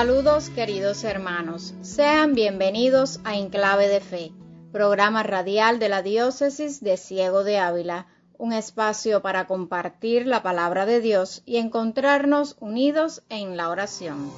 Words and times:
Saludos 0.00 0.48
queridos 0.48 1.04
hermanos, 1.04 1.74
sean 1.82 2.32
bienvenidos 2.32 3.20
a 3.22 3.36
Enclave 3.36 3.86
de 3.86 4.00
Fe, 4.00 4.32
programa 4.72 5.22
radial 5.22 5.78
de 5.78 5.90
la 5.90 6.00
Diócesis 6.00 6.80
de 6.80 6.96
Ciego 6.96 7.44
de 7.44 7.58
Ávila, 7.58 8.06
un 8.38 8.54
espacio 8.54 9.20
para 9.20 9.46
compartir 9.46 10.26
la 10.26 10.42
palabra 10.42 10.86
de 10.86 11.02
Dios 11.02 11.42
y 11.44 11.58
encontrarnos 11.58 12.56
unidos 12.60 13.24
en 13.28 13.58
la 13.58 13.68
oración. 13.68 14.32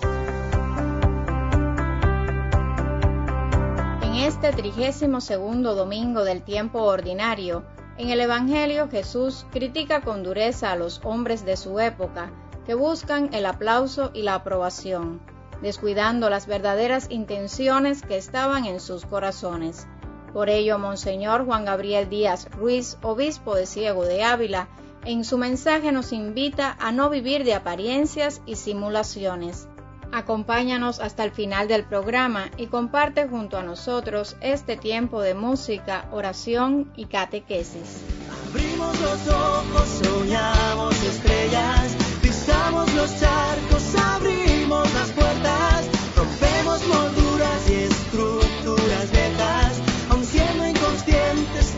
En 4.03 4.15
este 4.15 4.51
trigésimo 4.51 5.21
segundo 5.21 5.77
domingo 5.77 6.25
del 6.25 6.43
tiempo 6.43 6.83
ordinario, 6.83 7.63
en 7.99 8.11
el 8.11 8.21
Evangelio 8.21 8.89
Jesús 8.91 9.47
critica 9.53 10.01
con 10.01 10.25
dureza 10.25 10.73
a 10.73 10.77
los 10.77 11.01
hombres 11.05 11.45
de 11.45 11.57
su 11.57 11.79
época 11.79 12.33
que 12.67 12.75
buscan 12.75 13.33
el 13.33 13.47
aplauso 13.47 14.11
y 14.13 14.23
la 14.23 14.35
aprobación, 14.35 15.21
descuidando 15.63 16.29
las 16.29 16.47
verdaderas 16.47 17.07
intenciones 17.09 18.03
que 18.03 18.17
estaban 18.17 18.67
en 18.67 18.81
sus 18.81 19.07
corazones. 19.07 19.87
Por 20.33 20.51
ello, 20.51 20.79
Monseñor 20.79 21.45
Juan 21.45 21.65
Gabriel 21.65 22.09
Díaz 22.09 22.49
Ruiz, 22.51 22.99
obispo 23.03 23.55
de 23.55 23.67
Ciego 23.67 24.05
de 24.05 24.25
Ávila, 24.25 24.69
en 25.05 25.25
su 25.25 25.39
mensaje 25.39 25.93
nos 25.93 26.13
invita 26.13 26.77
a 26.81 26.93
no 26.93 27.11
vivir 27.11 27.45
de 27.45 27.55
apariencias 27.55 28.41
y 28.47 28.57
simulaciones. 28.57 29.69
Acompáñanos 30.13 31.01
hasta 31.01 31.25
el 31.25 31.33
final 31.33 31.69
del 31.69 31.85
programa 31.85 32.51
y 32.57 32.67
comparte 32.67 33.27
junto 33.27 33.57
a 33.57 33.63
nosotros 33.63 34.37
este 34.43 34.77
tiempo 34.77 35.23
de 35.23 35.35
música, 35.35 36.07
oración 36.13 36.93
y 36.97 37.07
catequesis. 37.07 38.03
Abrimos 38.51 39.01
los 39.01 39.29
ojos, 39.29 39.89
soñamos 40.03 41.03
estrellas, 41.03 41.97
pisamos 42.21 42.95
los 42.95 43.19
charcos, 43.19 43.95
abrimos 43.97 44.52
las 44.81 45.11
puertas, 45.13 45.87
rompemos 46.17 46.87
molduras 46.87 47.71
y 47.71 47.75
estructuras 47.75 49.11
viejas, 49.11 49.81
aun 50.11 50.25
siendo 50.25 50.67
inconscientes 50.67 51.77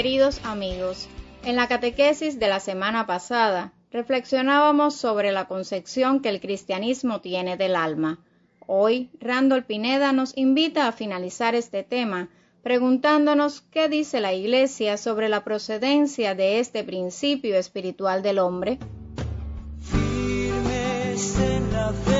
Queridos 0.00 0.40
amigos, 0.44 1.08
en 1.44 1.56
la 1.56 1.68
catequesis 1.68 2.38
de 2.40 2.48
la 2.48 2.58
semana 2.58 3.06
pasada 3.06 3.74
reflexionábamos 3.90 4.96
sobre 4.96 5.30
la 5.30 5.44
concepción 5.44 6.20
que 6.20 6.30
el 6.30 6.40
cristianismo 6.40 7.20
tiene 7.20 7.58
del 7.58 7.76
alma. 7.76 8.18
Hoy, 8.66 9.10
Randall 9.20 9.66
Pineda 9.66 10.12
nos 10.12 10.34
invita 10.38 10.88
a 10.88 10.92
finalizar 10.92 11.54
este 11.54 11.82
tema 11.82 12.30
preguntándonos 12.62 13.60
qué 13.60 13.90
dice 13.90 14.22
la 14.22 14.32
Iglesia 14.32 14.96
sobre 14.96 15.28
la 15.28 15.44
procedencia 15.44 16.34
de 16.34 16.60
este 16.60 16.82
principio 16.82 17.56
espiritual 17.56 18.22
del 18.22 18.38
hombre. 18.38 18.78
Firmes 19.82 21.38
en 21.40 21.72
la 21.74 21.92
fe, 21.92 22.19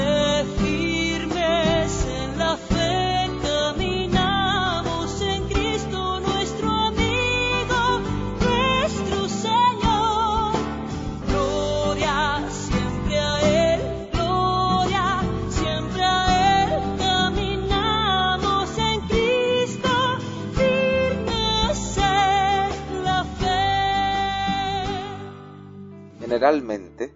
Generalmente, 26.41 27.13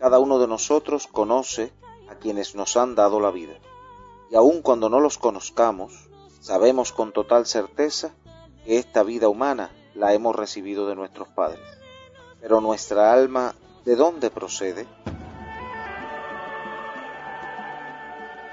cada 0.00 0.18
uno 0.18 0.40
de 0.40 0.48
nosotros 0.48 1.06
conoce 1.06 1.72
a 2.10 2.16
quienes 2.16 2.56
nos 2.56 2.76
han 2.76 2.96
dado 2.96 3.20
la 3.20 3.30
vida, 3.30 3.54
y 4.32 4.34
aun 4.34 4.62
cuando 4.62 4.88
no 4.88 4.98
los 4.98 5.16
conozcamos, 5.16 6.08
sabemos 6.40 6.90
con 6.90 7.12
total 7.12 7.46
certeza 7.46 8.16
que 8.64 8.78
esta 8.78 9.04
vida 9.04 9.28
humana 9.28 9.70
la 9.94 10.12
hemos 10.12 10.34
recibido 10.34 10.88
de 10.88 10.96
nuestros 10.96 11.28
padres. 11.28 11.62
Pero 12.40 12.60
nuestra 12.60 13.12
alma, 13.12 13.54
¿de 13.84 13.94
dónde 13.94 14.30
procede? 14.30 14.88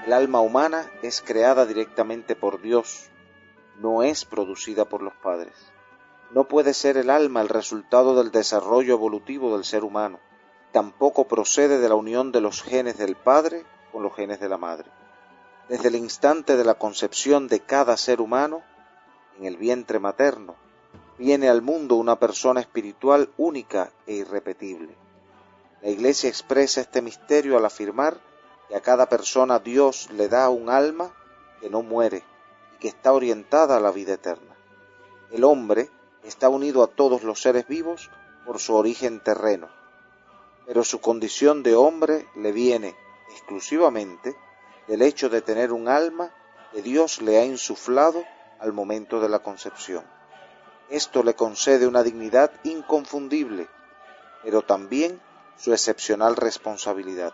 El 0.05 0.13
alma 0.13 0.39
humana 0.39 0.87
es 1.01 1.23
creada 1.23 1.65
directamente 1.65 2.35
por 2.35 2.61
Dios, 2.61 3.09
no 3.79 4.03
es 4.03 4.25
producida 4.25 4.85
por 4.85 5.01
los 5.01 5.15
padres. 5.15 5.55
No 6.33 6.45
puede 6.45 6.73
ser 6.73 6.95
el 6.95 7.09
alma 7.09 7.41
el 7.41 7.49
resultado 7.49 8.15
del 8.15 8.31
desarrollo 8.31 8.93
evolutivo 8.93 9.53
del 9.53 9.65
ser 9.65 9.83
humano. 9.83 10.19
Tampoco 10.71 11.27
procede 11.27 11.79
de 11.79 11.89
la 11.89 11.95
unión 11.95 12.31
de 12.31 12.39
los 12.39 12.61
genes 12.63 12.97
del 12.97 13.17
padre 13.17 13.65
con 13.91 14.01
los 14.01 14.15
genes 14.15 14.39
de 14.39 14.47
la 14.47 14.57
madre. 14.57 14.89
Desde 15.67 15.89
el 15.89 15.95
instante 15.95 16.55
de 16.55 16.63
la 16.63 16.75
concepción 16.75 17.49
de 17.49 17.59
cada 17.59 17.97
ser 17.97 18.21
humano, 18.21 18.63
en 19.37 19.45
el 19.45 19.57
vientre 19.57 19.99
materno, 19.99 20.55
viene 21.17 21.49
al 21.49 21.61
mundo 21.61 21.95
una 21.95 22.17
persona 22.17 22.61
espiritual 22.61 23.29
única 23.37 23.91
e 24.07 24.13
irrepetible. 24.13 24.95
La 25.81 25.89
Iglesia 25.89 26.29
expresa 26.29 26.79
este 26.79 27.01
misterio 27.01 27.57
al 27.57 27.65
afirmar 27.65 28.17
que 28.69 28.77
a 28.77 28.81
cada 28.81 29.09
persona 29.09 29.59
Dios 29.59 30.09
le 30.11 30.29
da 30.29 30.49
un 30.49 30.69
alma 30.69 31.11
que 31.59 31.69
no 31.69 31.81
muere 31.81 32.23
y 32.75 32.79
que 32.79 32.87
está 32.87 33.11
orientada 33.11 33.75
a 33.75 33.81
la 33.81 33.91
vida 33.91 34.13
eterna. 34.13 34.55
El 35.31 35.43
hombre 35.43 35.89
está 36.23 36.49
unido 36.49 36.83
a 36.83 36.87
todos 36.87 37.23
los 37.23 37.41
seres 37.41 37.67
vivos 37.67 38.09
por 38.45 38.59
su 38.59 38.75
origen 38.75 39.19
terreno, 39.19 39.69
pero 40.65 40.83
su 40.83 41.01
condición 41.01 41.63
de 41.63 41.75
hombre 41.75 42.27
le 42.35 42.51
viene 42.51 42.95
exclusivamente 43.31 44.35
del 44.87 45.01
hecho 45.01 45.29
de 45.29 45.41
tener 45.41 45.71
un 45.71 45.87
alma 45.87 46.33
que 46.71 46.81
Dios 46.81 47.21
le 47.21 47.37
ha 47.39 47.45
insuflado 47.45 48.23
al 48.59 48.73
momento 48.73 49.19
de 49.19 49.29
la 49.29 49.39
concepción. 49.39 50.03
Esto 50.89 51.23
le 51.23 51.35
concede 51.35 51.87
una 51.87 52.03
dignidad 52.03 52.51
inconfundible, 52.63 53.67
pero 54.43 54.61
también 54.61 55.21
su 55.57 55.73
excepcional 55.73 56.35
responsabilidad. 56.35 57.33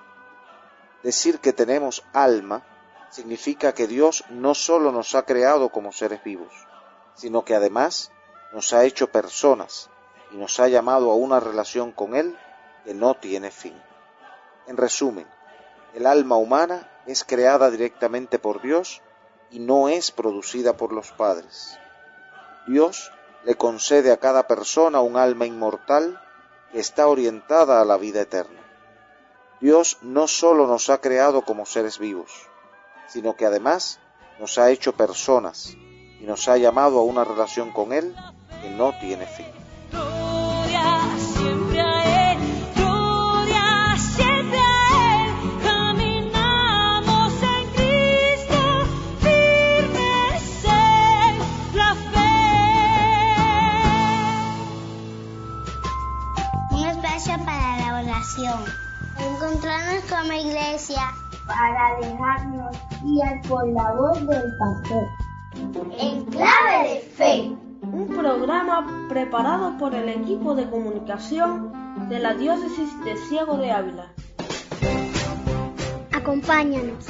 Decir 1.03 1.39
que 1.39 1.53
tenemos 1.53 2.03
alma 2.13 2.63
significa 3.09 3.73
que 3.73 3.87
Dios 3.87 4.23
no 4.29 4.53
sólo 4.53 4.91
nos 4.91 5.15
ha 5.15 5.23
creado 5.23 5.69
como 5.69 5.91
seres 5.91 6.23
vivos, 6.23 6.53
sino 7.15 7.45
que 7.45 7.55
además 7.55 8.11
nos 8.53 8.73
ha 8.73 8.85
hecho 8.85 9.11
personas 9.11 9.89
y 10.31 10.37
nos 10.37 10.59
ha 10.59 10.67
llamado 10.67 11.11
a 11.11 11.15
una 11.15 11.39
relación 11.39 11.91
con 11.91 12.15
Él 12.15 12.37
que 12.85 12.93
no 12.93 13.15
tiene 13.15 13.51
fin. 13.51 13.79
En 14.67 14.77
resumen, 14.77 15.27
el 15.93 16.05
alma 16.05 16.37
humana 16.37 16.89
es 17.05 17.23
creada 17.23 17.69
directamente 17.71 18.39
por 18.39 18.61
Dios 18.61 19.01
y 19.49 19.59
no 19.59 19.89
es 19.89 20.11
producida 20.11 20.75
por 20.75 20.91
los 20.91 21.11
padres. 21.11 21.77
Dios 22.67 23.11
le 23.45 23.55
concede 23.55 24.11
a 24.11 24.17
cada 24.17 24.47
persona 24.47 25.00
un 25.00 25.15
alma 25.15 25.45
inmortal 25.45 26.21
que 26.71 26.79
está 26.79 27.07
orientada 27.07 27.81
a 27.81 27.85
la 27.85 27.97
vida 27.97 28.21
eterna. 28.21 28.61
Dios 29.61 29.97
no 30.01 30.27
sólo 30.27 30.67
nos 30.67 30.89
ha 30.89 31.00
creado 31.00 31.41
como 31.43 31.65
seres 31.65 31.97
vivos, 31.97 32.47
sino 33.07 33.35
que 33.35 33.45
además 33.45 34.00
nos 34.39 34.57
ha 34.59 34.69
hecho 34.69 34.93
personas 34.93 35.75
y 36.19 36.25
nos 36.25 36.47
ha 36.47 36.57
llamado 36.57 37.00
a 37.00 37.03
una 37.03 37.23
relación 37.23 37.71
con 37.71 37.93
Él 37.93 38.15
que 38.62 38.69
no 38.69 38.92
tiene 39.00 39.25
fin. 39.25 39.45
Gloria 39.92 41.00
siempre 41.18 41.80
a 41.81 42.31
Él, 42.31 42.38
gloria 42.75 43.95
siempre 43.98 44.59
a 44.59 45.24
Él, 45.25 45.31
caminamos 45.63 47.33
en 47.44 47.65
Cristo, 47.77 48.59
firmes 49.21 50.65
en 50.65 51.38
la 51.77 51.95
fe. 52.13 52.33
Un 56.71 56.83
espacio 56.88 57.36
para 57.45 57.77
la 57.77 57.88
oración. 58.03 58.60
Encontrarnos 59.19 60.03
como 60.10 60.33
iglesia 60.33 61.01
para 61.48 61.98
dejarnos 62.01 62.75
guiar 63.03 63.42
por 63.48 63.68
la 63.69 63.94
voz 63.94 64.19
del 64.27 64.57
pastor. 64.57 65.07
En 66.00 66.25
clave 66.25 66.89
de 66.89 67.00
fe 67.15 67.56
programa 68.17 69.07
preparado 69.07 69.77
por 69.77 69.93
el 69.93 70.09
equipo 70.09 70.55
de 70.55 70.67
comunicación 70.67 71.71
de 72.09 72.19
la 72.19 72.33
Diócesis 72.33 72.89
de 73.05 73.15
Ciego 73.15 73.57
de 73.57 73.71
Ávila. 73.71 74.07
Acompáñanos. 76.11 77.05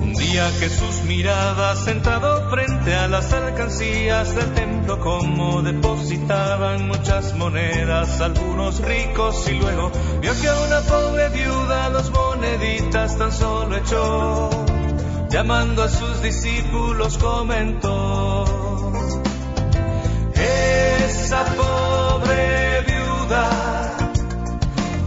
Un 0.00 0.14
día 0.14 0.48
Jesús 0.58 1.02
miraba 1.06 1.76
sentado 1.76 2.48
frente 2.48 2.94
a 2.94 3.08
las 3.08 3.30
alcancías 3.34 4.34
del 4.34 4.54
templo 4.54 4.69
como 4.86 5.62
depositaban 5.62 6.88
muchas 6.88 7.34
monedas 7.34 8.20
algunos 8.20 8.80
ricos 8.80 9.48
y 9.48 9.54
luego 9.54 9.90
vio 10.20 10.32
que 10.40 10.48
a 10.48 10.60
una 10.60 10.80
pobre 10.80 11.28
viuda 11.30 11.90
dos 11.90 12.10
moneditas 12.10 13.16
tan 13.16 13.32
solo 13.32 13.76
echó 13.76 14.50
llamando 15.28 15.82
a 15.82 15.88
sus 15.88 16.22
discípulos 16.22 17.18
comentó 17.18 18.44
esa 20.34 21.44
pobre 21.44 22.80
viuda 22.86 23.96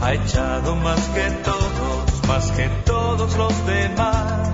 ha 0.01 0.13
echado 0.13 0.75
más 0.75 1.01
que 1.09 1.29
todos 1.43 2.27
más 2.27 2.51
que 2.51 2.69
todos 2.85 3.35
los 3.35 3.65
demás 3.65 4.53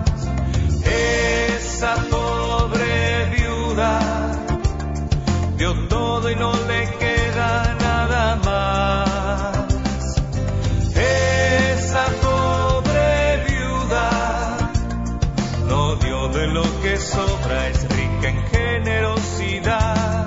sobra, 17.10 17.68
es 17.70 17.82
rica 17.90 18.30
en 18.30 18.42
generosidad. 18.48 20.26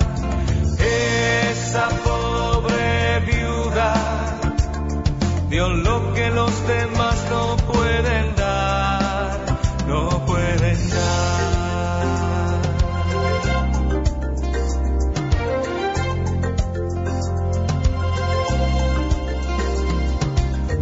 Esa 0.79 1.89
pobre 2.05 3.21
viuda 3.21 3.95
dio 5.49 5.69
lo 5.69 6.13
que 6.15 6.31
los 6.31 6.67
demás 6.67 7.17
no 7.31 7.57
pueden 7.73 8.35
dar, 8.35 9.39
no 9.87 10.27
pueden 10.27 10.91
dar. 10.91 11.33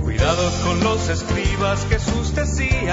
Cuidado 0.02 0.44
con 0.64 0.80
los 0.84 1.08
escribas, 1.08 1.86
Jesús 1.88 2.19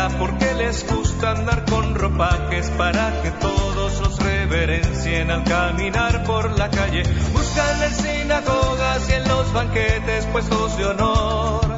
porque 0.06 0.54
les 0.54 0.86
gusta 0.88 1.32
andar 1.32 1.66
con 1.66 1.96
ropajes 1.96 2.70
para 2.78 3.22
que 3.22 3.32
todos 3.32 4.00
los 4.00 4.20
reverencien 4.20 5.32
al 5.32 5.44
caminar 5.44 6.24
por 6.24 6.58
la 6.58 6.70
calle. 6.70 7.04
Buscan 7.34 7.84
en 7.84 7.96
sinagogas 7.96 9.10
y 9.10 9.14
en 9.14 9.28
los 9.28 9.52
banquetes 9.54 10.26
puestos 10.28 10.78
de 10.78 10.86
honor 10.86 11.76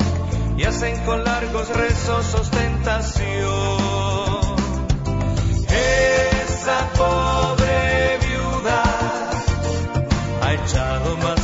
y 0.57 0.63
hacen 0.65 0.99
con 1.05 1.23
largos 1.23 1.69
rezos 1.69 2.33
ostentación. 2.33 3.29
Esa 5.69 6.89
pobre 6.97 8.19
viuda 8.27 8.83
ha 10.43 10.53
echado 10.53 11.17
más 11.17 11.38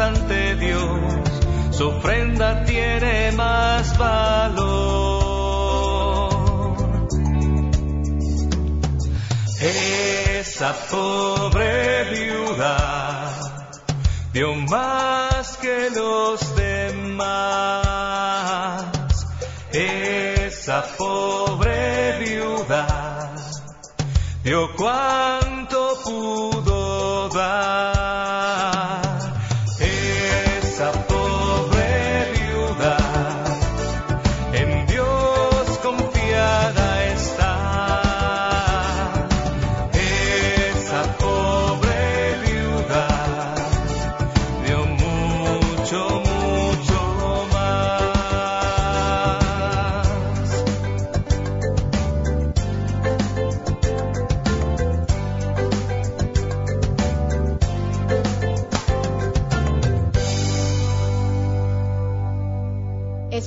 ante 0.00 0.54
Dios, 0.56 1.00
su 1.70 1.88
ofrenda 1.88 2.64
tiene 2.64 3.32
más 3.32 3.96
valor. 3.98 5.08
Esa 9.60 10.72
pobre 10.90 12.04
viuda 12.10 12.76
dio 14.32 14.54
más 14.54 15.56
que 15.56 15.90
los 15.90 16.54
demás. 16.54 17.24
Esa 19.72 20.84
pobre 20.96 22.18
viuda 22.20 23.34
dio 24.44 24.68
cuanto 24.76 25.47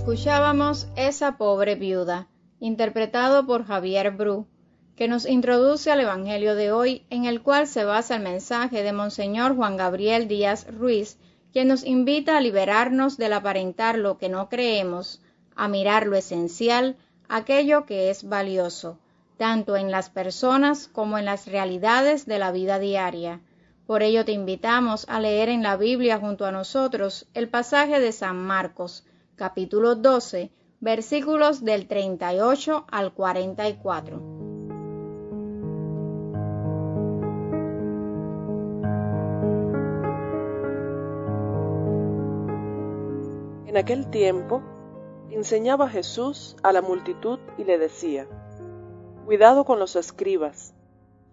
Escuchábamos 0.01 0.87
Esa 0.95 1.37
pobre 1.37 1.75
viuda, 1.75 2.27
interpretado 2.59 3.45
por 3.45 3.67
Javier 3.67 4.09
Bru, 4.09 4.47
que 4.95 5.07
nos 5.07 5.27
introduce 5.27 5.91
al 5.91 5.99
Evangelio 5.99 6.55
de 6.55 6.71
hoy, 6.71 7.05
en 7.11 7.25
el 7.25 7.43
cual 7.43 7.67
se 7.67 7.85
basa 7.85 8.15
el 8.15 8.23
mensaje 8.23 8.81
de 8.81 8.93
Monseñor 8.93 9.55
Juan 9.55 9.77
Gabriel 9.77 10.27
Díaz 10.27 10.65
Ruiz, 10.75 11.19
quien 11.53 11.67
nos 11.67 11.85
invita 11.85 12.35
a 12.35 12.41
liberarnos 12.41 13.17
del 13.17 13.33
aparentar 13.33 13.99
lo 13.99 14.17
que 14.17 14.27
no 14.27 14.49
creemos, 14.49 15.21
a 15.55 15.67
mirar 15.67 16.07
lo 16.07 16.15
esencial, 16.15 16.97
aquello 17.29 17.85
que 17.85 18.09
es 18.09 18.27
valioso, 18.27 18.97
tanto 19.37 19.77
en 19.77 19.91
las 19.91 20.09
personas 20.09 20.87
como 20.87 21.19
en 21.19 21.25
las 21.25 21.45
realidades 21.45 22.25
de 22.25 22.39
la 22.39 22.51
vida 22.51 22.79
diaria. 22.79 23.39
Por 23.85 24.01
ello 24.01 24.25
te 24.25 24.31
invitamos 24.31 25.05
a 25.07 25.19
leer 25.19 25.47
en 25.49 25.61
la 25.61 25.77
Biblia 25.77 26.17
junto 26.17 26.47
a 26.47 26.51
nosotros 26.51 27.27
el 27.35 27.49
pasaje 27.49 27.99
de 27.99 28.11
San 28.11 28.37
Marcos, 28.37 29.05
capítulo 29.35 29.95
12, 29.95 30.51
versículos 30.79 31.63
del 31.63 31.87
38 31.87 32.85
al 32.89 33.13
44. 33.13 34.41
En 43.67 43.77
aquel 43.77 44.09
tiempo 44.09 44.61
enseñaba 45.29 45.87
Jesús 45.87 46.55
a 46.61 46.71
la 46.73 46.81
multitud 46.81 47.39
y 47.57 47.63
le 47.63 47.77
decía, 47.77 48.27
Cuidado 49.25 49.63
con 49.63 49.79
los 49.79 49.95
escribas, 49.95 50.73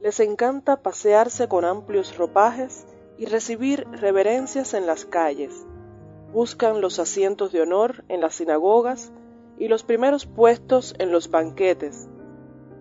les 0.01 0.21
encanta 0.21 0.83
pasearse 0.83 1.49
con 1.49 1.65
amplios 1.65 2.17
ropajes 2.17 2.87
y 3.19 3.27
recibir 3.27 3.89
reverencias 3.91 4.75
en 4.75 4.87
las 4.87 5.05
calles. 5.05 5.67
Buscan 6.33 6.81
los 6.81 6.99
asientos 6.99 7.53
de 7.53 7.63
honor 7.63 8.05
en 8.09 8.21
las 8.21 8.35
sinagogas 8.35 9.13
y 9.59 9.69
los 9.69 9.83
primeros 9.83 10.27
puestos 10.27 10.95
en 10.99 11.11
los 11.11 11.31
banquetes. 11.31 12.09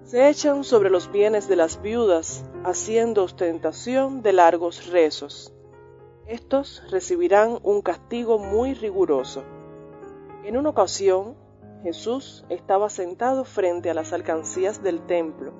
Se 0.04 0.30
echan 0.30 0.64
sobre 0.64 0.90
los 0.90 1.12
bienes 1.12 1.48
de 1.48 1.56
las 1.56 1.82
viudas, 1.82 2.46
haciendo 2.64 3.24
ostentación 3.24 4.22
de 4.22 4.34
largos 4.34 4.88
rezos. 4.88 5.54
Estos 6.28 6.84
recibirán 6.92 7.60
un 7.64 7.82
castigo 7.82 8.38
muy 8.38 8.74
riguroso. 8.74 9.44
En 10.44 10.58
una 10.58 10.70
ocasión, 10.70 11.36
Jesús 11.84 12.46
estaba 12.50 12.90
sentado 12.90 13.46
frente 13.46 13.90
a 13.90 13.94
las 13.94 14.12
alcancías 14.12 14.84
del 14.84 15.06
templo, 15.06 15.54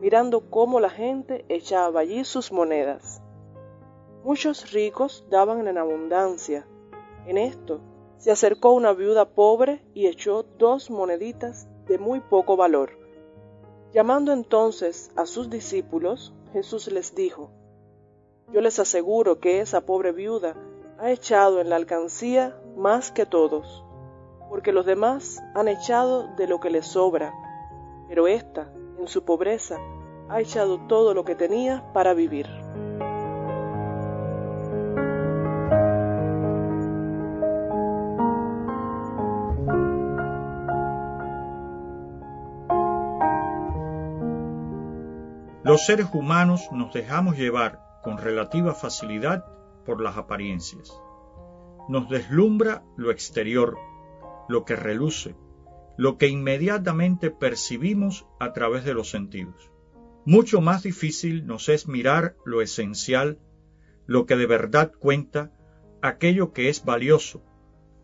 mirando 0.00 0.48
cómo 0.48 0.80
la 0.80 0.90
gente 0.90 1.44
echaba 1.48 2.00
allí 2.00 2.24
sus 2.24 2.52
monedas. 2.52 3.22
Muchos 4.22 4.72
ricos 4.72 5.26
daban 5.30 5.68
en 5.68 5.76
abundancia. 5.76 6.66
En 7.26 7.38
esto 7.38 7.80
se 8.18 8.30
acercó 8.30 8.72
una 8.72 8.92
viuda 8.92 9.24
pobre 9.26 9.82
y 9.94 10.06
echó 10.06 10.44
dos 10.58 10.90
moneditas 10.90 11.68
de 11.86 11.98
muy 11.98 12.20
poco 12.20 12.56
valor. 12.56 12.98
Llamando 13.92 14.32
entonces 14.32 15.10
a 15.16 15.26
sus 15.26 15.50
discípulos, 15.50 16.32
Jesús 16.52 16.90
les 16.90 17.14
dijo, 17.14 17.50
Yo 18.52 18.60
les 18.60 18.78
aseguro 18.78 19.40
que 19.40 19.60
esa 19.60 19.82
pobre 19.82 20.12
viuda 20.12 20.50
ha 20.50 20.74
ha 20.98 21.10
echado 21.10 21.60
en 21.60 21.68
la 21.70 21.76
alcancía 21.76 22.56
más 22.76 23.10
que 23.10 23.26
todos, 23.26 23.84
porque 24.48 24.72
los 24.72 24.86
demás 24.86 25.42
han 25.54 25.68
echado 25.68 26.34
de 26.36 26.46
lo 26.46 26.60
que 26.60 26.70
les 26.70 26.86
sobra, 26.86 27.32
pero 28.08 28.26
ésta, 28.26 28.72
en 28.98 29.08
su 29.08 29.24
pobreza, 29.24 29.78
ha 30.28 30.40
echado 30.40 30.86
todo 30.86 31.12
lo 31.14 31.24
que 31.24 31.34
tenía 31.34 31.92
para 31.92 32.14
vivir. 32.14 32.63
Los 45.74 45.86
seres 45.86 46.06
humanos 46.12 46.68
nos 46.70 46.94
dejamos 46.94 47.36
llevar 47.36 47.80
con 48.04 48.16
relativa 48.16 48.74
facilidad 48.74 49.44
por 49.84 50.00
las 50.00 50.16
apariencias. 50.16 50.96
Nos 51.88 52.08
deslumbra 52.08 52.84
lo 52.96 53.10
exterior, 53.10 53.76
lo 54.48 54.64
que 54.64 54.76
reluce, 54.76 55.34
lo 55.96 56.16
que 56.16 56.28
inmediatamente 56.28 57.32
percibimos 57.32 58.24
a 58.38 58.52
través 58.52 58.84
de 58.84 58.94
los 58.94 59.10
sentidos. 59.10 59.72
Mucho 60.24 60.60
más 60.60 60.84
difícil 60.84 61.44
nos 61.44 61.68
es 61.68 61.88
mirar 61.88 62.36
lo 62.44 62.62
esencial, 62.62 63.40
lo 64.06 64.26
que 64.26 64.36
de 64.36 64.46
verdad 64.46 64.92
cuenta, 64.96 65.50
aquello 66.02 66.52
que 66.52 66.68
es 66.68 66.84
valioso, 66.84 67.42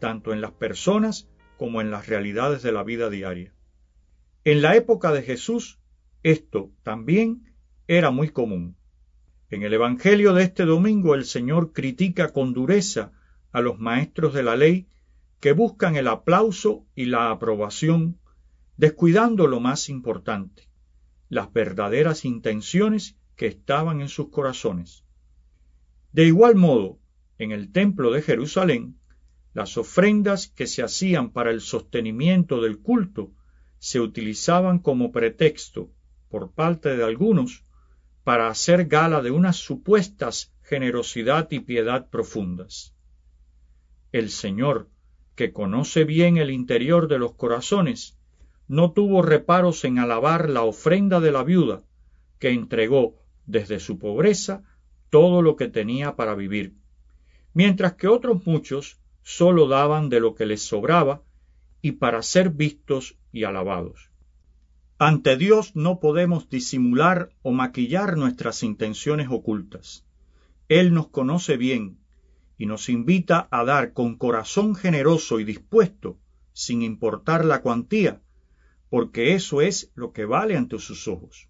tanto 0.01 0.33
en 0.33 0.41
las 0.41 0.51
personas 0.51 1.31
como 1.57 1.81
en 1.81 1.93
las 1.93 2.09
realidades 2.09 2.63
de 2.65 2.73
la 2.73 2.83
vida 2.83 3.11
diaria. 3.11 3.55
En 4.43 4.61
la 4.61 4.75
época 4.75 5.13
de 5.13 5.23
Jesús, 5.23 5.79
esto 6.25 6.73
también 6.83 7.50
era 7.93 8.13
muy 8.13 8.29
común. 8.29 8.77
En 9.51 9.65
el 9.65 9.75
Evangelio 9.75 10.33
de 10.33 10.45
este 10.45 10.65
domingo 10.65 11.17
el 11.17 11.25
Señor 11.25 11.73
critica 11.73 12.33
con 12.33 12.55
dureza 12.55 13.11
a 13.51 13.61
los 13.61 13.81
maestros 13.81 14.33
de 14.33 14.45
la 14.45 14.55
ley 14.55 14.87
que 15.41 15.51
buscan 15.51 15.97
el 15.97 16.07
aplauso 16.07 16.87
y 16.95 17.07
la 17.07 17.33
aprobación, 17.33 18.21
descuidando 18.77 19.49
lo 19.49 19.59
más 19.59 19.89
importante, 19.89 20.69
las 21.29 21.53
verdaderas 21.53 22.25
intenciones 22.25 23.17
que 23.35 23.49
estaban 23.49 24.01
en 24.01 24.09
sus 24.09 24.29
corazones. 24.29 25.05
De 26.13 26.27
igual 26.27 26.55
modo, 26.55 27.01
en 27.39 27.51
el 27.51 27.73
templo 27.73 28.13
de 28.13 28.23
Jerusalén, 28.23 29.01
las 29.53 29.77
ofrendas 29.77 30.47
que 30.47 30.69
se 30.69 30.85
hacían 30.85 31.31
para 31.31 31.51
el 31.51 31.61
sostenimiento 31.61 32.61
del 32.61 32.79
culto 32.79 33.33
se 33.81 33.99
utilizaban 33.99 34.79
como 34.79 35.11
pretexto, 35.11 35.91
por 36.29 36.53
parte 36.53 36.97
de 36.97 37.03
algunos, 37.03 37.65
para 38.25 38.49
hacer 38.49 38.87
gala 38.87 39.23
de 39.23 39.31
unas 39.31 39.57
supuestas 39.57 40.53
generosidad 40.63 41.49
y 41.51 41.61
piedad 41.61 42.11
profundas. 42.11 42.95
El 44.13 44.31
Señor, 44.31 44.89
que 45.35 45.53
conoce 45.53 46.05
bien 46.05 46.37
el 46.37 46.51
interior 46.51 47.09
de 47.09 47.19
los 47.19 47.35
corazones, 47.35 48.19
no 48.69 48.93
tuvo 48.93 49.23
reparos 49.23 49.85
en 49.85 49.99
alabar 49.99 50.49
la 50.49 50.63
ofrenda 50.63 51.19
de 51.19 51.33
la 51.33 51.43
viuda, 51.43 51.83
que 52.39 52.51
entregó 52.51 53.17
desde 53.47 53.81
su 53.81 53.99
pobreza 53.99 54.63
todo 55.11 55.43
lo 55.43 55.57
que 55.57 55.67
tenía 55.67 56.15
para 56.15 56.35
vivir, 56.35 56.75
mientras 57.53 57.95
que 57.95 58.07
otros 58.07 58.47
muchos 58.47 59.01
sólo 59.23 59.67
daban 59.67 60.09
de 60.09 60.21
lo 60.21 60.35
que 60.35 60.47
les 60.47 60.63
sobraba 60.63 61.23
y 61.83 61.93
para 61.93 62.23
ser 62.23 62.51
vistos 62.51 63.17
y 63.33 63.45
alabados. 63.45 64.10
Ante 65.03 65.39
Dios 65.39 65.77
no 65.77 65.99
podemos 65.99 66.51
disimular 66.51 67.31
o 67.41 67.53
maquillar 67.53 68.19
nuestras 68.19 68.63
intenciones 68.63 69.29
ocultas. 69.31 70.05
Él 70.69 70.93
nos 70.93 71.09
conoce 71.09 71.57
bien 71.57 71.97
y 72.59 72.67
nos 72.67 72.91
invita 72.91 73.49
a 73.51 73.65
dar 73.65 73.95
con 73.95 74.19
corazón 74.19 74.75
generoso 74.75 75.41
y 75.41 75.45
dispuesto, 75.45 76.19
sin 76.53 76.83
importar 76.83 77.47
la 77.47 77.63
cuantía, 77.63 78.21
porque 78.91 79.33
eso 79.33 79.63
es 79.63 79.91
lo 79.95 80.13
que 80.13 80.27
vale 80.27 80.59
ante 80.59 80.79
sus 80.79 81.09
ojos. 81.09 81.49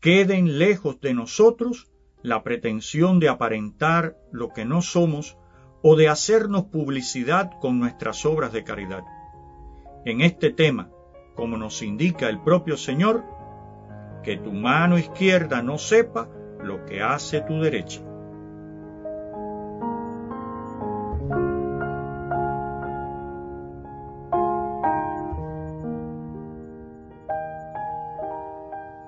Queden 0.00 0.58
lejos 0.58 1.00
de 1.00 1.14
nosotros 1.14 1.92
la 2.24 2.42
pretensión 2.42 3.20
de 3.20 3.28
aparentar 3.28 4.16
lo 4.32 4.52
que 4.52 4.64
no 4.64 4.82
somos 4.82 5.36
o 5.80 5.94
de 5.94 6.08
hacernos 6.08 6.64
publicidad 6.64 7.52
con 7.60 7.78
nuestras 7.78 8.26
obras 8.26 8.52
de 8.52 8.64
caridad. 8.64 9.04
En 10.04 10.22
este 10.22 10.50
tema, 10.50 10.90
como 11.38 11.56
nos 11.56 11.82
indica 11.82 12.28
el 12.28 12.40
propio 12.40 12.76
Señor, 12.76 13.22
que 14.24 14.36
tu 14.36 14.50
mano 14.50 14.98
izquierda 14.98 15.62
no 15.62 15.78
sepa 15.78 16.28
lo 16.60 16.84
que 16.84 17.00
hace 17.00 17.40
tu 17.42 17.60
derecha. 17.60 18.00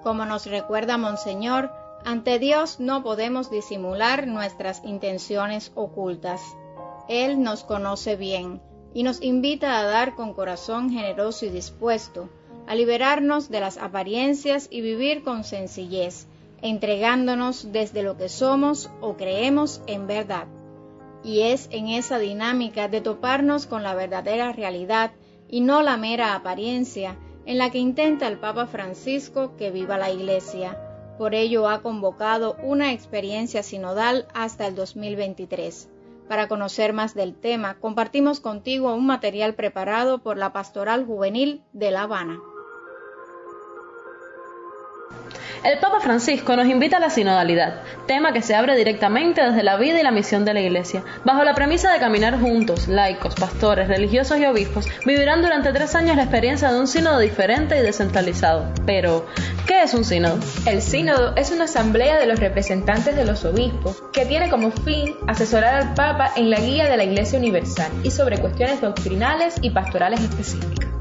Como 0.05 0.25
nos 0.25 0.47
recuerda 0.47 0.99
Monseñor, 0.99 1.73
ante 2.05 2.39
Dios 2.39 2.79
no 2.79 3.03
podemos 3.03 3.51
disimular 3.51 4.29
nuestras 4.29 4.85
intenciones 4.85 5.73
ocultas. 5.75 6.41
Él 7.09 7.43
nos 7.43 7.65
conoce 7.65 8.15
bien 8.15 8.63
y 8.95 9.03
nos 9.03 9.23
invita 9.23 9.79
a 9.79 9.85
dar 9.85 10.15
con 10.15 10.35
corazón 10.35 10.91
generoso 10.91 11.47
y 11.47 11.51
dispuesto, 11.51 12.29
a 12.67 12.75
liberarnos 12.75 13.49
de 13.49 13.61
las 13.61 13.79
apariencias 13.79 14.69
y 14.71 14.81
vivir 14.81 15.23
con 15.23 15.45
sencillez, 15.45 16.27
entregándonos 16.63 17.73
desde 17.73 18.03
lo 18.03 18.17
que 18.17 18.29
somos 18.29 18.91
o 19.01 19.17
creemos 19.17 19.81
en 19.87 20.07
verdad. 20.07 20.47
Y 21.23 21.43
es 21.43 21.69
en 21.71 21.89
esa 21.89 22.19
dinámica 22.19 22.89
de 22.89 23.01
toparnos 23.01 23.67
con 23.67 23.83
la 23.83 23.95
verdadera 23.95 24.53
realidad 24.53 25.13
y 25.49 25.61
no 25.61 25.83
la 25.83 25.97
mera 25.97 26.35
apariencia 26.35 27.17
en 27.47 27.59
la 27.59 27.71
que 27.71 27.79
intenta 27.79 28.29
el 28.29 28.39
Papa 28.39 28.67
Francisco 28.67 29.57
que 29.57 29.71
viva 29.71 29.99
la 29.99 30.11
Iglesia. 30.11 30.79
Por 31.19 31.35
ello 31.35 31.69
ha 31.69 31.83
convocado 31.83 32.57
una 32.63 32.93
experiencia 32.93 33.63
sinodal 33.63 34.27
hasta 34.33 34.67
el 34.67 34.75
2023 34.75 35.89
para 36.31 36.47
conocer 36.47 36.93
más 36.93 37.17
del 37.17 37.35
tema, 37.35 37.81
compartimos 37.81 38.39
contigo 38.39 38.95
un 38.95 39.05
material 39.05 39.57
preparado 39.57 40.21
por 40.23 40.39
la 40.39 40.53
Pastoral 40.53 41.05
Juvenil 41.05 41.65
de 41.73 41.91
La 41.91 42.03
Habana. 42.03 42.39
El 45.63 45.79
Papa 45.79 46.01
Francisco 46.01 46.57
nos 46.57 46.67
invita 46.69 46.97
a 46.97 47.01
la 47.01 47.11
sinodalidad, 47.11 47.83
tema 48.07 48.33
que 48.33 48.41
se 48.41 48.55
abre 48.55 48.77
directamente 48.77 49.43
desde 49.43 49.63
la 49.63 49.77
vida 49.77 50.01
y 50.01 50.03
la 50.03 50.11
misión 50.11 50.47
de 50.47 50.55
la 50.55 50.63
Iglesia. 50.63 51.05
Bajo 51.23 51.45
la 51.45 51.55
premisa 51.55 51.93
de 51.93 51.99
caminar 51.99 52.41
juntos, 52.41 52.89
laicos, 52.89 53.35
pastores, 53.35 53.87
religiosos 53.87 54.39
y 54.39 54.47
obispos 54.47 54.87
vivirán 55.05 55.43
durante 55.43 55.71
tres 55.75 55.95
años 55.95 56.17
la 56.17 56.23
experiencia 56.23 56.73
de 56.73 56.81
un 56.81 56.89
sínodo 56.89 57.19
diferente 57.19 57.79
y 57.79 57.83
descentralizado. 57.83 58.73
Pero, 58.87 59.27
¿qué 59.67 59.83
es 59.83 59.93
un 59.93 60.05
sínodo? 60.05 60.39
El 60.65 60.81
sínodo 60.81 61.37
es 61.37 61.51
una 61.51 61.65
asamblea 61.65 62.19
de 62.19 62.25
los 62.25 62.41
representantes 62.41 63.15
de 63.15 63.27
los 63.27 63.45
obispos 63.45 64.03
que 64.15 64.25
tiene 64.25 64.49
como 64.49 64.71
fin 64.71 65.15
asesorar 65.27 65.75
al 65.75 65.93
Papa 65.93 66.33
en 66.37 66.49
la 66.49 66.59
guía 66.59 66.89
de 66.89 66.97
la 66.97 67.05
Iglesia 67.05 67.39
Universal 67.39 67.93
y 68.03 68.11
sobre 68.11 68.39
cuestiones 68.39 68.81
doctrinales 68.81 69.57
y 69.61 69.69
pastorales 69.69 70.21
específicas. 70.21 71.00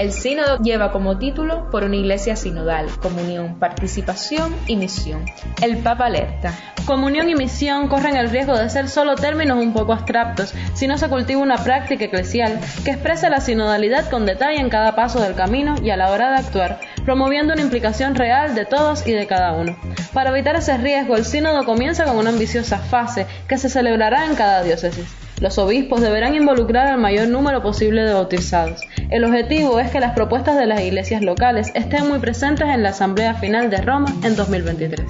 El 0.00 0.14
sínodo 0.14 0.56
lleva 0.62 0.92
como 0.92 1.18
título 1.18 1.68
por 1.70 1.84
una 1.84 1.96
iglesia 1.96 2.34
sinodal, 2.34 2.86
comunión, 3.02 3.58
participación 3.58 4.56
y 4.66 4.76
misión. 4.76 5.26
El 5.60 5.76
Papa 5.76 6.06
alerta. 6.06 6.54
Comunión 6.86 7.28
y 7.28 7.34
misión 7.34 7.86
corren 7.86 8.16
el 8.16 8.30
riesgo 8.30 8.56
de 8.56 8.70
ser 8.70 8.88
solo 8.88 9.14
términos 9.14 9.58
un 9.58 9.74
poco 9.74 9.92
abstractos 9.92 10.54
si 10.72 10.86
no 10.86 10.96
se 10.96 11.10
cultiva 11.10 11.42
una 11.42 11.62
práctica 11.62 12.06
eclesial 12.06 12.58
que 12.82 12.92
exprese 12.92 13.28
la 13.28 13.42
sinodalidad 13.42 14.08
con 14.08 14.24
detalle 14.24 14.58
en 14.58 14.70
cada 14.70 14.96
paso 14.96 15.20
del 15.20 15.34
camino 15.34 15.74
y 15.82 15.90
a 15.90 15.98
la 15.98 16.10
hora 16.10 16.30
de 16.30 16.38
actuar, 16.46 16.80
promoviendo 17.04 17.52
una 17.52 17.60
implicación 17.60 18.14
real 18.14 18.54
de 18.54 18.64
todos 18.64 19.06
y 19.06 19.12
de 19.12 19.26
cada 19.26 19.52
uno. 19.52 19.76
Para 20.14 20.30
evitar 20.30 20.56
ese 20.56 20.78
riesgo, 20.78 21.14
el 21.14 21.26
sínodo 21.26 21.66
comienza 21.66 22.06
con 22.06 22.16
una 22.16 22.30
ambiciosa 22.30 22.78
fase 22.78 23.26
que 23.46 23.58
se 23.58 23.68
celebrará 23.68 24.24
en 24.24 24.34
cada 24.34 24.62
diócesis. 24.62 25.19
Los 25.40 25.56
obispos 25.56 26.02
deberán 26.02 26.34
involucrar 26.34 26.86
al 26.86 27.00
mayor 27.00 27.28
número 27.28 27.62
posible 27.62 28.02
de 28.02 28.12
bautizados. 28.12 28.82
El 29.08 29.24
objetivo 29.24 29.80
es 29.80 29.90
que 29.90 29.98
las 29.98 30.12
propuestas 30.12 30.58
de 30.58 30.66
las 30.66 30.82
iglesias 30.82 31.22
locales 31.22 31.72
estén 31.74 32.06
muy 32.08 32.18
presentes 32.18 32.68
en 32.68 32.82
la 32.82 32.90
Asamblea 32.90 33.34
Final 33.34 33.70
de 33.70 33.78
Roma 33.78 34.14
en 34.22 34.36
2023. 34.36 35.00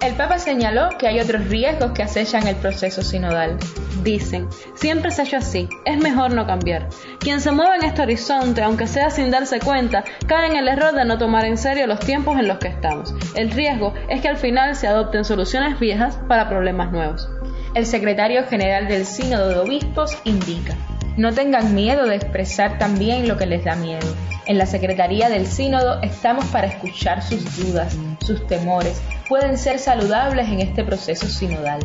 El 0.00 0.14
Papa 0.14 0.38
señaló 0.38 0.88
que 0.98 1.06
hay 1.06 1.20
otros 1.20 1.48
riesgos 1.48 1.92
que 1.92 2.02
acechan 2.02 2.46
el 2.46 2.56
proceso 2.56 3.02
sinodal. 3.02 3.58
Dicen, 4.02 4.48
siempre 4.74 5.10
se 5.10 5.22
ha 5.22 5.24
hecho 5.24 5.36
así, 5.36 5.68
es 5.84 5.98
mejor 5.98 6.34
no 6.34 6.46
cambiar. 6.46 6.88
Quien 7.20 7.40
se 7.40 7.52
mueve 7.52 7.76
en 7.76 7.84
este 7.84 8.02
horizonte, 8.02 8.62
aunque 8.62 8.86
sea 8.86 9.10
sin 9.10 9.30
darse 9.30 9.60
cuenta, 9.60 10.04
cae 10.26 10.48
en 10.48 10.56
el 10.56 10.68
error 10.68 10.94
de 10.94 11.04
no 11.04 11.18
tomar 11.18 11.44
en 11.44 11.56
serio 11.56 11.86
los 11.86 12.00
tiempos 12.00 12.38
en 12.38 12.48
los 12.48 12.58
que 12.58 12.68
estamos. 12.68 13.14
El 13.34 13.50
riesgo 13.50 13.94
es 14.08 14.20
que 14.20 14.28
al 14.28 14.36
final 14.36 14.76
se 14.76 14.88
adopten 14.88 15.24
soluciones 15.24 15.78
viejas 15.78 16.18
para 16.28 16.48
problemas 16.48 16.92
nuevos. 16.92 17.28
El 17.74 17.86
secretario 17.86 18.44
general 18.46 18.86
del 18.86 19.04
Sínodo 19.04 19.48
de 19.48 19.58
Obispos 19.58 20.16
indica, 20.22 20.76
no 21.16 21.32
tengan 21.32 21.74
miedo 21.74 22.06
de 22.06 22.14
expresar 22.14 22.78
también 22.78 23.26
lo 23.26 23.36
que 23.36 23.46
les 23.46 23.64
da 23.64 23.74
miedo. 23.74 24.14
En 24.46 24.58
la 24.58 24.66
Secretaría 24.66 25.28
del 25.28 25.48
Sínodo 25.48 26.00
estamos 26.00 26.44
para 26.46 26.68
escuchar 26.68 27.20
sus 27.20 27.56
dudas, 27.56 27.98
sus 28.20 28.46
temores. 28.46 29.02
Pueden 29.28 29.58
ser 29.58 29.80
saludables 29.80 30.46
en 30.50 30.60
este 30.60 30.84
proceso 30.84 31.26
sinodal. 31.26 31.80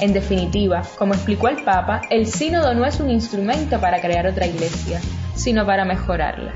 En 0.00 0.12
definitiva, 0.12 0.82
como 0.96 1.14
explicó 1.14 1.48
el 1.48 1.64
Papa, 1.64 2.02
el 2.10 2.26
sínodo 2.26 2.74
no 2.74 2.86
es 2.86 3.00
un 3.00 3.10
instrumento 3.10 3.80
para 3.80 4.00
crear 4.00 4.28
otra 4.28 4.46
iglesia, 4.46 5.00
sino 5.34 5.66
para 5.66 5.84
mejorarla. 5.84 6.52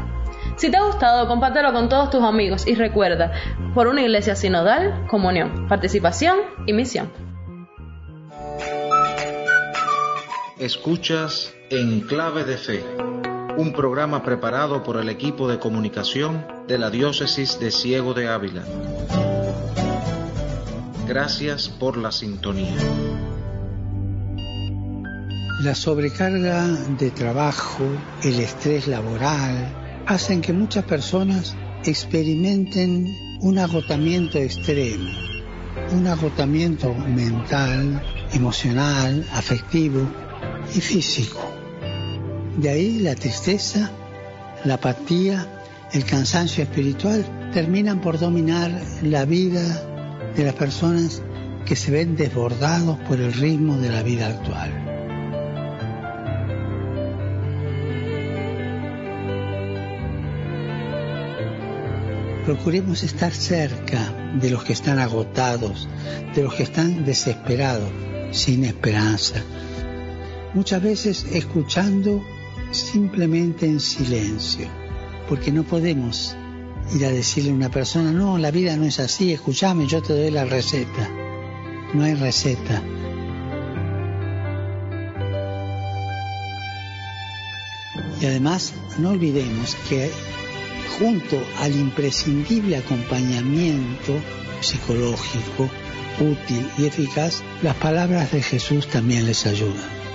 Si 0.55 0.71
te 0.71 0.77
ha 0.77 0.85
gustado, 0.85 1.27
compártelo 1.27 1.73
con 1.73 1.89
todos 1.89 2.11
tus 2.11 2.23
amigos 2.23 2.69
y 2.69 2.77
recuerda, 2.77 3.33
por 3.75 3.89
una 3.89 4.03
iglesia 4.03 4.37
sinodal, 4.37 5.07
comunión, 5.09 5.67
participación 5.67 6.37
y 6.67 6.73
misión. 6.73 7.30
Escuchas 10.61 11.55
En 11.71 12.01
Clave 12.03 12.45
de 12.45 12.59
Fe, 12.59 12.85
un 13.57 13.73
programa 13.73 14.23
preparado 14.23 14.83
por 14.83 14.99
el 14.99 15.09
equipo 15.09 15.49
de 15.49 15.59
comunicación 15.59 16.45
de 16.69 16.77
la 16.77 16.91
Diócesis 16.91 17.59
de 17.59 17.71
Ciego 17.71 18.13
de 18.13 18.29
Ávila. 18.29 18.63
Gracias 21.09 21.71
por 21.71 21.97
la 21.97 22.13
sintonía. 22.13 22.77
La 25.63 25.75
sobrecarga 25.75 26.67
de 26.67 27.11
trabajo, 27.11 27.83
el 28.23 28.39
estrés 28.39 28.87
laboral, 28.87 30.03
hacen 30.05 30.43
que 30.43 30.53
muchas 30.53 30.85
personas 30.85 31.57
experimenten 31.87 33.07
un 33.41 33.59
agotamiento 33.59 34.37
extremo, 34.37 35.09
un 35.93 36.07
agotamiento 36.07 36.93
mental, 36.93 38.03
emocional, 38.35 39.27
afectivo 39.33 40.07
y 40.75 40.81
físico. 40.81 41.41
De 42.57 42.69
ahí 42.69 42.99
la 42.99 43.15
tristeza, 43.15 43.91
la 44.65 44.75
apatía, 44.75 45.47
el 45.93 46.05
cansancio 46.05 46.63
espiritual 46.63 47.25
terminan 47.53 48.01
por 48.01 48.19
dominar 48.19 48.71
la 49.03 49.25
vida 49.25 49.63
de 50.37 50.45
las 50.45 50.55
personas 50.55 51.23
que 51.65 51.77
se 51.77 51.91
ven 51.91 52.17
desbordados 52.17 52.99
por 53.01 53.21
el 53.21 53.33
ritmo 53.33 53.77
de 53.77 53.89
la 53.89 54.03
vida 54.03 54.29
actual. 54.29 54.87
Procuremos 62.45 63.03
estar 63.03 63.33
cerca 63.33 64.13
de 64.41 64.51
los 64.51 64.65
que 64.65 64.73
están 64.73 64.99
agotados, 64.99 65.89
de 66.35 66.43
los 66.43 66.55
que 66.55 66.65
están 66.65 67.05
desesperados, 67.05 67.91
sin 68.33 68.65
esperanza. 68.65 69.43
Muchas 70.55 70.83
veces 70.83 71.27
escuchando 71.31 72.25
simplemente 72.73 73.67
en 73.67 73.79
silencio, 73.79 74.67
porque 75.29 75.53
no 75.53 75.63
podemos 75.63 76.37
ir 76.95 77.07
a 77.07 77.11
decirle 77.11 77.51
a 77.51 77.55
una 77.55 77.71
persona, 77.71 78.11
no, 78.11 78.37
la 78.37 78.51
vida 78.51 78.77
no 78.77 78.85
es 78.85 78.99
así, 78.99 79.33
escúchame, 79.33 79.87
yo 79.87 80.03
te 80.03 80.13
doy 80.13 80.31
la 80.31 80.45
receta. 80.45 81.09
No 81.95 82.03
hay 82.03 82.15
receta. 82.15 82.83
Y 88.21 88.27
además, 88.27 88.75
no 88.99 89.11
olvidemos 89.11 89.77
que 89.89 90.11
junto 90.99 91.41
al 91.59 91.75
imprescindible 91.75 92.77
acompañamiento 92.77 94.21
psicológico, 94.61 95.71
útil 96.19 96.69
y 96.77 96.87
eficaz, 96.87 97.43
las 97.63 97.77
palabras 97.77 98.33
de 98.33 98.43
Jesús 98.43 98.89
también 98.89 99.27
les 99.27 99.47
ayudan. 99.47 100.10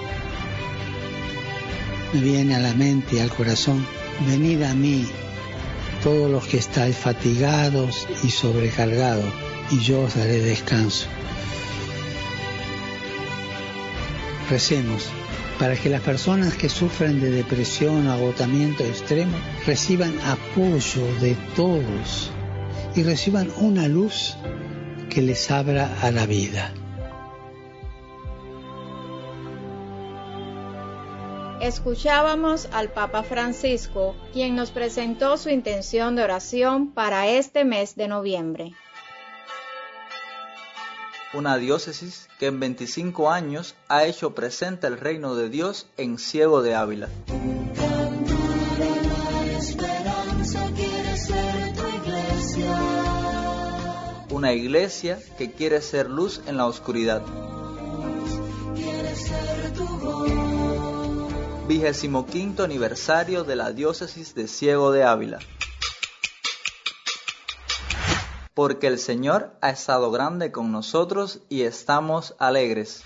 Me 2.15 2.21
viene 2.21 2.55
a 2.55 2.59
la 2.59 2.73
mente 2.73 3.17
y 3.17 3.19
al 3.19 3.29
corazón, 3.29 3.85
venid 4.25 4.61
a 4.63 4.73
mí, 4.73 5.05
todos 6.01 6.31
los 6.31 6.47
que 6.47 6.55
estáis 6.55 6.95
fatigados 6.95 8.07
y 8.23 8.29
sobrecargados, 8.29 9.25
y 9.69 9.79
yo 9.79 9.99
os 9.99 10.15
daré 10.15 10.39
descanso. 10.39 11.07
Recemos 14.49 15.09
para 15.59 15.75
que 15.75 15.89
las 15.89 15.99
personas 15.99 16.53
que 16.53 16.69
sufren 16.69 17.19
de 17.19 17.31
depresión 17.31 18.07
o 18.07 18.13
agotamiento 18.13 18.85
extremo 18.85 19.35
reciban 19.65 20.13
apoyo 20.21 21.05
de 21.19 21.35
todos 21.53 22.31
y 22.95 23.03
reciban 23.03 23.51
una 23.57 23.89
luz 23.89 24.37
que 25.09 25.21
les 25.21 25.51
abra 25.51 25.97
a 26.01 26.11
la 26.11 26.25
vida. 26.25 26.71
Escuchábamos 31.65 32.69
al 32.73 32.91
Papa 32.91 33.23
Francisco, 33.23 34.15
quien 34.31 34.55
nos 34.55 34.69
presentó 34.69 35.35
su 35.35 35.49
intención 35.49 36.15
de 36.15 36.21
oración 36.21 36.91
para 36.91 37.27
este 37.27 37.65
mes 37.65 37.95
de 37.95 38.07
noviembre. 38.07 38.75
Una 41.33 41.57
diócesis 41.57 42.29
que 42.37 42.45
en 42.45 42.59
25 42.59 43.31
años 43.31 43.73
ha 43.87 44.05
hecho 44.05 44.35
presente 44.35 44.85
el 44.85 44.99
reino 44.99 45.33
de 45.33 45.49
Dios 45.49 45.87
en 45.97 46.19
Ciego 46.19 46.61
de 46.61 46.75
Ávila. 46.75 47.09
Una 54.29 54.53
iglesia 54.53 55.17
que 55.39 55.51
quiere 55.51 55.81
ser 55.81 56.11
luz 56.11 56.41
en 56.45 56.57
la 56.57 56.67
oscuridad. 56.67 57.23
Vigésimo 61.67 62.27
quinto 62.27 62.63
aniversario 62.63 63.43
de 63.43 63.55
la 63.55 63.71
diócesis 63.71 64.35
de 64.35 64.47
Ciego 64.47 64.91
de 64.91 65.03
Ávila. 65.03 65.39
Porque 68.53 68.85
el 68.85 68.99
Señor 68.99 69.57
ha 69.61 69.71
estado 69.71 70.11
grande 70.11 70.51
con 70.51 70.71
nosotros 70.71 71.41
y 71.49 71.63
estamos 71.63 72.35
alegres. 72.37 73.03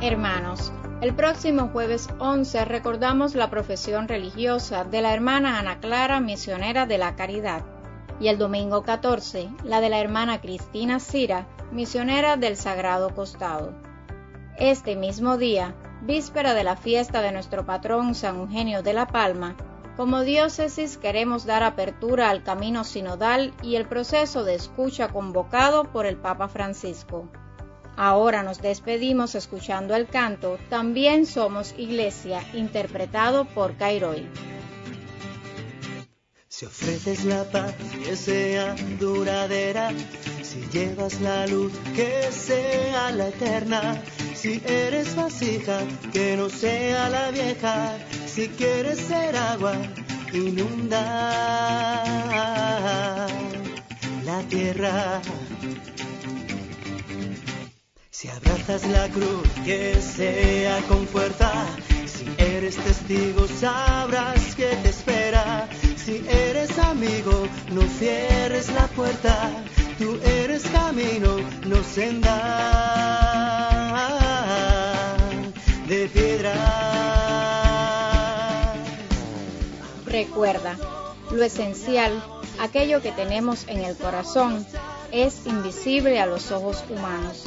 Hermanos, 0.00 0.72
el 1.02 1.14
próximo 1.14 1.68
jueves 1.68 2.08
11 2.18 2.64
recordamos 2.64 3.34
la 3.34 3.50
profesión 3.50 4.08
religiosa 4.08 4.84
de 4.84 5.02
la 5.02 5.12
hermana 5.12 5.58
Ana 5.58 5.80
Clara, 5.80 6.18
misionera 6.18 6.86
de 6.86 6.96
la 6.96 7.14
Caridad, 7.14 7.62
y 8.18 8.28
el 8.28 8.38
domingo 8.38 8.84
14 8.84 9.50
la 9.64 9.82
de 9.82 9.90
la 9.90 10.00
hermana 10.00 10.40
Cristina 10.40 10.98
Cira, 10.98 11.46
misionera 11.72 12.38
del 12.38 12.56
Sagrado 12.56 13.14
Costado. 13.14 13.89
Este 14.60 14.94
mismo 14.94 15.38
día, 15.38 15.74
víspera 16.02 16.52
de 16.52 16.64
la 16.64 16.76
fiesta 16.76 17.22
de 17.22 17.32
nuestro 17.32 17.64
patrón 17.64 18.14
San 18.14 18.36
Eugenio 18.36 18.82
de 18.82 18.92
la 18.92 19.06
Palma, 19.06 19.56
como 19.96 20.20
diócesis 20.20 20.98
queremos 20.98 21.46
dar 21.46 21.62
apertura 21.62 22.28
al 22.28 22.42
camino 22.42 22.84
sinodal 22.84 23.54
y 23.62 23.76
el 23.76 23.86
proceso 23.86 24.44
de 24.44 24.54
escucha 24.54 25.08
convocado 25.08 25.84
por 25.84 26.04
el 26.04 26.18
Papa 26.18 26.46
Francisco. 26.48 27.26
Ahora 27.96 28.42
nos 28.42 28.60
despedimos 28.60 29.34
escuchando 29.34 29.94
el 29.94 30.06
canto 30.08 30.58
También 30.68 31.24
somos 31.24 31.74
iglesia, 31.78 32.42
interpretado 32.52 33.46
por 33.46 33.78
Cairoy. 33.78 34.28
Si 36.60 36.66
ofreces 36.66 37.24
la 37.24 37.44
paz 37.44 37.74
que 38.04 38.14
sea 38.14 38.74
duradera, 38.98 39.92
si 40.42 40.60
llevas 40.70 41.18
la 41.22 41.46
luz 41.46 41.72
que 41.96 42.30
sea 42.30 43.10
la 43.12 43.28
eterna, 43.28 44.02
si 44.34 44.60
eres 44.66 45.16
vasija 45.16 45.78
que 46.12 46.36
no 46.36 46.50
sea 46.50 47.08
la 47.08 47.30
vieja, 47.30 47.96
si 48.26 48.48
quieres 48.48 48.98
ser 48.98 49.36
agua, 49.36 49.72
inunda 50.34 51.00
la 54.26 54.42
tierra. 54.50 55.22
Si 58.10 58.28
abrazas 58.28 58.86
la 58.86 59.08
cruz 59.08 59.48
que 59.64 59.98
sea 60.02 60.82
con 60.88 61.06
fuerza, 61.06 61.50
si 62.04 62.26
eres 62.36 62.76
testigo 62.76 63.48
sabrás 63.48 64.54
que 64.54 64.76
te 64.82 64.90
espera. 64.90 65.66
Si 66.04 66.24
eres 66.28 66.78
amigo, 66.78 67.46
no 67.72 67.82
cierres 67.82 68.72
la 68.72 68.86
puerta. 68.88 69.50
Tú 69.98 70.18
eres 70.24 70.62
camino, 70.68 71.36
no 71.66 71.84
senda 71.84 72.36
de 75.86 76.08
piedra. 76.08 76.54
Recuerda, 80.06 80.76
lo 81.30 81.44
esencial, 81.44 82.24
aquello 82.58 83.02
que 83.02 83.12
tenemos 83.12 83.68
en 83.68 83.84
el 83.84 83.94
corazón, 83.96 84.66
es 85.12 85.46
invisible 85.46 86.18
a 86.18 86.26
los 86.26 86.50
ojos 86.50 86.82
humanos, 86.88 87.44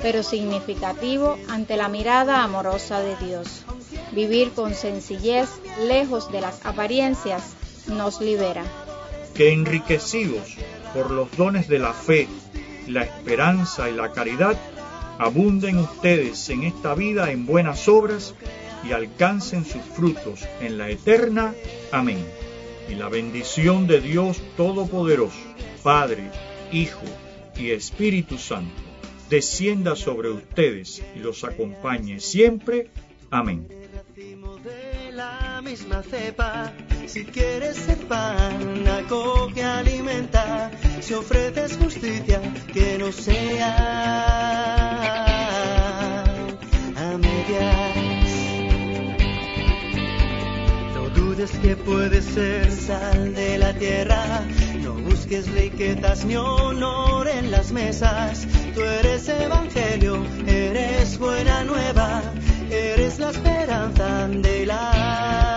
pero 0.00 0.22
significativo 0.22 1.36
ante 1.48 1.76
la 1.76 1.88
mirada 1.88 2.44
amorosa 2.44 3.00
de 3.00 3.16
Dios. 3.16 3.64
Vivir 4.12 4.52
con 4.52 4.74
sencillez, 4.74 5.48
lejos 5.80 6.30
de 6.30 6.40
las 6.40 6.64
apariencias, 6.64 7.56
nos 7.88 8.20
libera. 8.20 8.64
Que 9.34 9.52
enriquecidos 9.52 10.56
por 10.94 11.10
los 11.10 11.34
dones 11.36 11.68
de 11.68 11.78
la 11.78 11.92
fe, 11.92 12.28
la 12.86 13.02
esperanza 13.02 13.90
y 13.90 13.94
la 13.94 14.12
caridad, 14.12 14.56
abunden 15.18 15.78
ustedes 15.78 16.48
en 16.50 16.64
esta 16.64 16.94
vida 16.94 17.30
en 17.30 17.46
buenas 17.46 17.88
obras 17.88 18.34
y 18.86 18.92
alcancen 18.92 19.64
sus 19.64 19.82
frutos 19.82 20.46
en 20.60 20.78
la 20.78 20.90
eterna. 20.90 21.54
Amén. 21.92 22.24
Y 22.88 22.94
la 22.94 23.08
bendición 23.08 23.86
de 23.86 24.00
Dios 24.00 24.40
Todopoderoso, 24.56 25.38
Padre, 25.82 26.30
Hijo 26.72 27.04
y 27.56 27.70
Espíritu 27.70 28.38
Santo, 28.38 28.82
descienda 29.28 29.96
sobre 29.96 30.30
ustedes 30.30 31.02
y 31.14 31.18
los 31.18 31.44
acompañe 31.44 32.20
siempre. 32.20 32.88
Amén. 33.30 33.66
Misma 35.66 36.00
cepa. 36.00 36.72
Si 37.06 37.24
quieres 37.24 37.76
ser 37.76 37.98
pan, 38.06 38.86
acoge, 38.86 39.64
alimenta. 39.64 40.70
Si 41.00 41.12
ofreces 41.12 41.76
justicia, 41.76 42.40
que 42.72 42.96
no 42.98 43.10
sea 43.10 43.74
a 46.96 47.18
medias. 47.18 48.36
No 50.94 51.08
dudes 51.10 51.50
que 51.58 51.74
puedes 51.74 52.24
ser 52.26 52.70
sal 52.70 53.34
de 53.34 53.58
la 53.58 53.72
tierra. 53.72 54.44
No 54.84 54.92
busques 54.94 55.50
riquezas 55.50 56.24
ni 56.24 56.36
honor 56.36 57.26
en 57.28 57.50
las 57.50 57.72
mesas. 57.72 58.46
Tú 58.72 58.82
eres 58.82 59.28
evangelio, 59.28 60.24
eres 60.46 61.18
buena 61.18 61.64
nueva. 61.64 62.22
Eres 62.70 63.18
la 63.18 63.30
esperanza 63.30 64.28
de 64.28 64.66
la 64.66 65.55